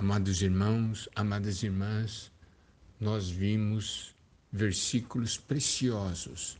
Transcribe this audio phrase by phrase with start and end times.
[0.00, 2.32] Amados irmãos, amadas irmãs,
[2.98, 4.14] nós vimos
[4.50, 6.56] versículos preciosos.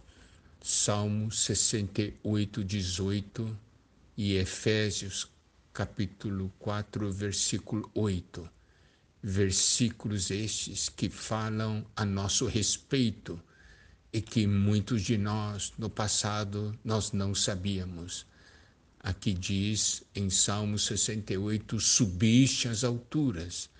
[0.62, 3.58] Salmo 68, 18
[4.14, 5.26] e Efésios
[5.72, 8.46] capítulo 4, versículo 8.
[9.22, 13.42] Versículos estes que falam a nosso respeito
[14.12, 18.26] e que muitos de nós no passado nós não sabíamos.
[19.02, 23.70] Aqui diz em Salmo 68: Subiste às alturas,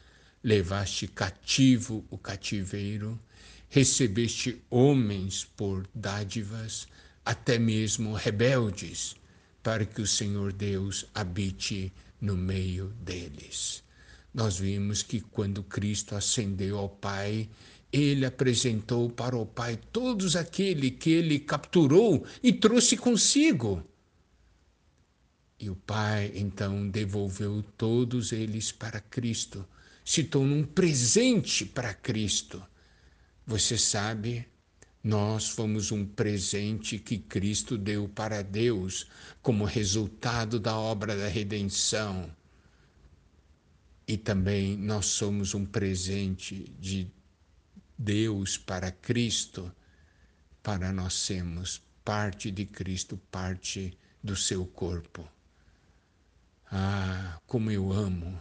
[0.42, 3.20] levaste cativo o cativeiro,
[3.69, 6.88] recebeste homens por dádivas,
[7.23, 9.14] até mesmo rebeldes,
[9.62, 13.84] para que o Senhor Deus habite no meio deles.
[14.33, 17.47] Nós vimos que quando Cristo ascendeu ao Pai,
[17.92, 23.84] ele apresentou para o Pai todos aqueles que ele capturou e trouxe consigo.
[25.60, 29.69] E o Pai então devolveu todos eles para Cristo,
[30.02, 32.67] se tornou um presente para Cristo.
[33.47, 34.48] Você sabe,
[35.05, 39.06] nós fomos um presente que Cristo deu para Deus
[39.42, 42.34] como resultado da obra da redenção.
[44.08, 47.06] E também nós somos um presente de
[47.98, 49.70] Deus para Cristo,
[50.62, 55.28] para nós sermos parte de Cristo, parte do seu corpo.
[56.71, 58.41] Ah, como eu amo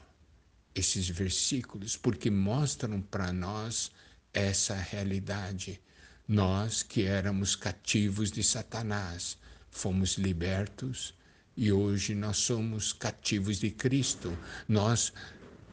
[0.75, 3.91] esses versículos, porque mostram para nós
[4.33, 5.81] essa realidade.
[6.27, 9.37] Nós que éramos cativos de Satanás,
[9.71, 11.15] fomos libertos
[11.57, 14.37] e hoje nós somos cativos de Cristo.
[14.67, 15.11] Nós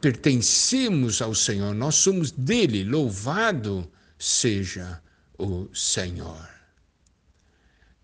[0.01, 2.83] pertencemos ao Senhor, nós somos dele.
[2.83, 5.01] Louvado seja
[5.37, 6.49] o Senhor.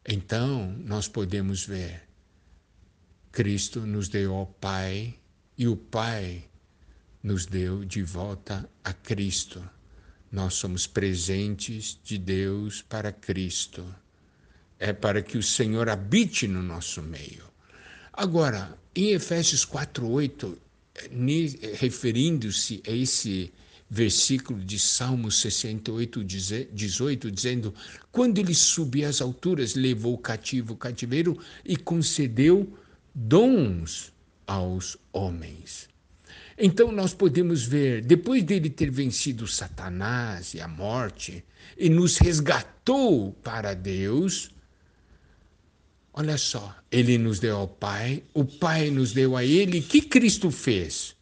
[0.05, 2.03] Então, nós podemos ver
[3.33, 5.15] Cristo nos deu ao Pai
[5.57, 6.45] e o Pai
[7.23, 9.59] nos deu de volta a Cristo.
[10.31, 13.83] Nós somos presentes de Deus para Cristo.
[14.77, 17.43] É para que o Senhor habite no nosso meio.
[18.13, 20.55] Agora, em Efésios 4:8,
[21.79, 23.51] referindo-se a esse
[23.89, 27.73] versículo de Salmo 68, 18, dizendo:
[28.11, 32.77] Quando ele subiu às alturas, levou o cativo o cativeiro e concedeu
[33.13, 34.13] dons
[34.47, 35.89] aos homens.
[36.57, 41.43] Então nós podemos ver, depois dele ter vencido Satanás e a morte,
[41.77, 44.51] e nos resgatou para Deus,
[46.13, 50.51] olha só, ele nos deu ao Pai, o Pai nos deu a ele, que Cristo
[50.51, 51.15] fez?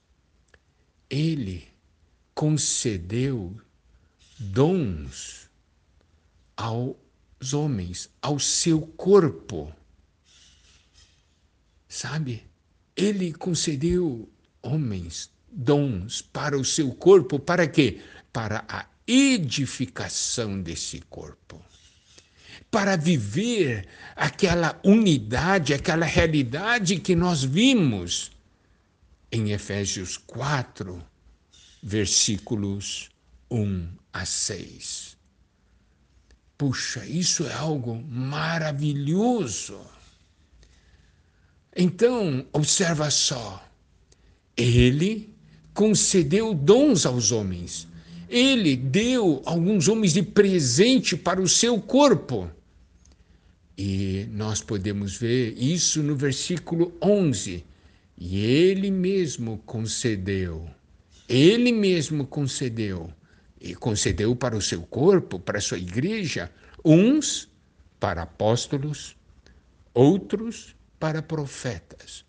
[1.09, 1.67] Ele
[2.33, 3.55] concedeu
[4.37, 5.49] dons
[6.57, 9.73] aos homens, ao seu corpo.
[11.91, 12.47] Sabe?
[12.95, 14.31] Ele concedeu
[14.61, 17.99] homens dons para o seu corpo, para quê?
[18.31, 21.61] Para a edificação desse corpo.
[22.71, 28.31] Para viver aquela unidade, aquela realidade que nós vimos
[29.29, 31.03] em Efésios 4,
[31.83, 33.09] versículos
[33.49, 35.17] 1 a 6.
[36.57, 39.81] Puxa, isso é algo maravilhoso.
[41.75, 43.65] Então, observa só,
[44.57, 45.33] ele
[45.73, 47.87] concedeu dons aos homens.
[48.29, 52.49] Ele deu alguns homens de presente para o seu corpo.
[53.77, 57.63] E nós podemos ver isso no versículo 11.
[58.17, 60.69] E ele mesmo concedeu,
[61.27, 63.11] ele mesmo concedeu,
[63.59, 66.51] e concedeu para o seu corpo, para a sua igreja,
[66.85, 67.49] uns
[67.99, 69.15] para apóstolos,
[69.93, 72.23] outros para profetas,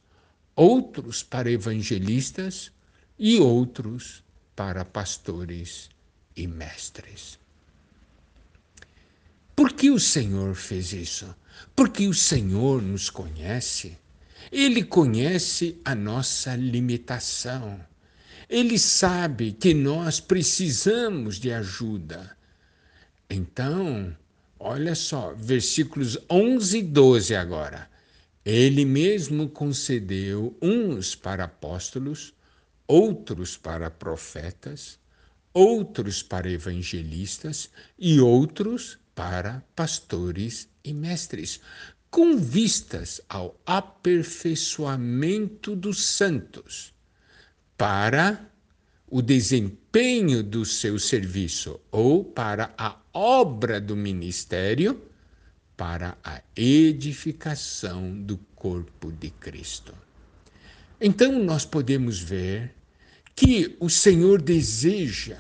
[0.56, 2.72] outros para evangelistas
[3.19, 4.25] e outros
[4.56, 5.91] para pastores
[6.34, 7.38] e mestres.
[9.55, 11.37] Por que o Senhor fez isso?
[11.77, 13.99] Porque o Senhor nos conhece.
[14.50, 17.78] Ele conhece a nossa limitação.
[18.49, 22.35] Ele sabe que nós precisamos de ajuda.
[23.29, 24.17] Então,
[24.58, 27.92] olha só, versículos 11 e 12 agora.
[28.44, 32.35] Ele mesmo concedeu uns para apóstolos,
[32.89, 34.99] outros para profetas,
[35.55, 41.61] outros para evangelistas e outros para pastores e mestres,
[42.11, 46.93] com vistas ao aperfeiçoamento dos santos,
[47.77, 48.50] para
[49.09, 55.12] o desempenho do seu serviço ou para a obra do ministério
[55.82, 59.93] para a edificação do corpo de Cristo.
[61.00, 62.73] Então nós podemos ver
[63.34, 65.37] que o Senhor deseja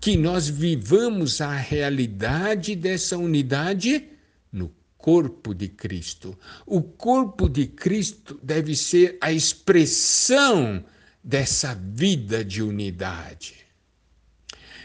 [0.00, 4.08] que nós vivamos a realidade dessa unidade
[4.50, 6.34] no corpo de Cristo.
[6.64, 10.82] O corpo de Cristo deve ser a expressão
[11.22, 13.56] dessa vida de unidade.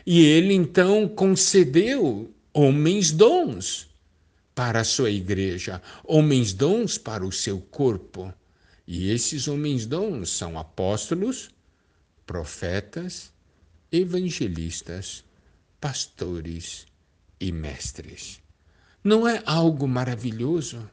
[0.06, 3.89] E ele então concedeu homens dons
[4.60, 8.34] para a sua igreja, homens dons para o seu corpo.
[8.86, 11.50] E esses homens dons são apóstolos,
[12.26, 13.32] profetas,
[13.90, 15.24] evangelistas,
[15.80, 16.86] pastores
[17.40, 18.42] e mestres.
[19.02, 20.92] Não é algo maravilhoso?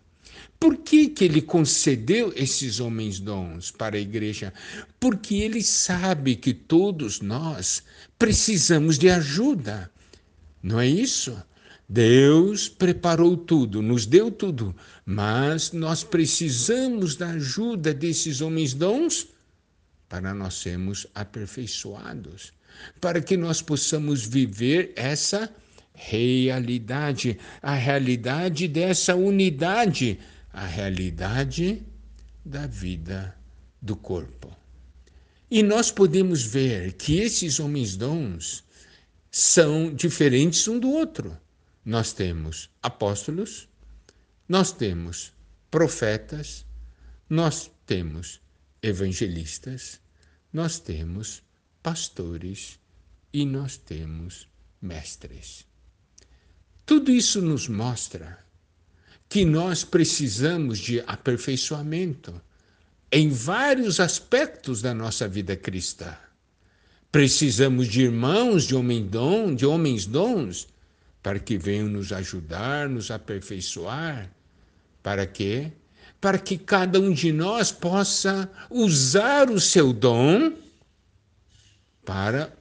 [0.61, 4.55] Por que, que ele concedeu esses homens dons para a igreja?
[5.01, 7.83] Porque ele sabe que todos nós
[8.17, 9.91] precisamos de ajuda.
[10.63, 11.37] Não é isso?
[11.89, 14.75] Deus preparou tudo, nos deu tudo,
[15.05, 19.29] mas nós precisamos da ajuda desses homens dons
[20.09, 22.53] para nós sermos aperfeiçoados,
[23.01, 25.53] para que nós possamos viver essa
[25.95, 30.19] realidade, a realidade dessa unidade,
[30.53, 31.83] a realidade
[32.45, 33.35] da vida
[33.81, 34.55] do corpo.
[35.51, 38.65] E nós podemos ver que esses homens dons
[39.31, 41.37] são diferentes um do outro.
[41.87, 43.69] Nós temos apóstolos,
[44.49, 45.33] nós temos
[45.71, 46.67] profetas,
[47.31, 48.41] nós temos
[48.83, 50.01] evangelistas,
[50.53, 51.45] nós temos
[51.85, 52.81] pastores
[53.33, 54.49] e nós temos
[54.83, 55.65] mestres.
[56.85, 58.45] Tudo isso nos mostra
[59.29, 62.43] que nós precisamos de aperfeiçoamento
[63.13, 66.17] em vários aspectos da nossa vida cristã.
[67.13, 70.67] Precisamos de irmãos, de, homem dom, de homens dons,
[71.27, 74.31] para que venham nos ajudar, nos aperfeiçoar.
[75.03, 75.73] Para quê?
[76.21, 80.57] Para que cada um de nós possa usar o seu dom
[82.05, 82.57] para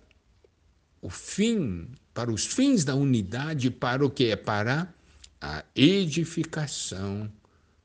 [0.99, 4.91] o fim, para os fins da unidade, para o que é para
[5.39, 7.31] a edificação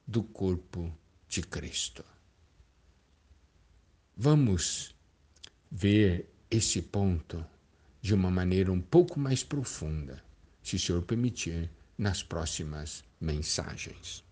[0.07, 0.91] do corpo
[1.29, 2.03] de Cristo.
[4.17, 4.95] Vamos
[5.71, 7.45] ver esse ponto
[8.01, 10.30] de uma maneira um pouco mais profunda
[10.63, 14.25] se o Senhor permitir, nas próximas mensagens.